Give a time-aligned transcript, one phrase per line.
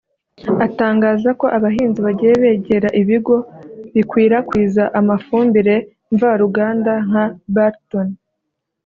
[0.65, 3.35] Atangaza ko abahinzi bagiye begera ibigo
[3.93, 5.75] bikwirakwiza amafumbire
[6.13, 8.07] mva ruganda nka Balton